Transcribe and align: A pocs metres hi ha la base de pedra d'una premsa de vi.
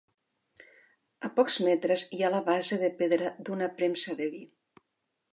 A 1.27 1.29
pocs 1.35 1.57
metres 1.67 2.05
hi 2.17 2.21
ha 2.25 2.31
la 2.35 2.39
base 2.47 2.79
de 2.83 2.89
pedra 3.01 3.29
d'una 3.51 3.67
premsa 3.83 4.17
de 4.23 4.31
vi. 4.37 4.41